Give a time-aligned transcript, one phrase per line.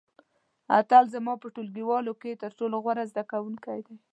[0.79, 3.97] اتل زما په ټولګیوالو کې تر ټولو غوره زده کوونکی دی.